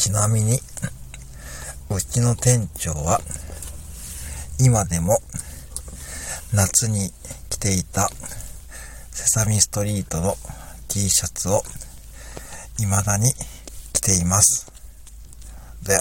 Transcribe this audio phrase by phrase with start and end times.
[0.00, 0.58] ちなみに、
[1.90, 3.20] うちの店長は、
[4.58, 5.18] 今でも、
[6.54, 7.12] 夏に
[7.50, 8.08] 着ていた、
[9.10, 10.38] セサミストリートの
[10.88, 11.62] T シャツを、
[12.78, 13.30] 未だに
[13.92, 14.72] 着ています。
[15.82, 16.00] で、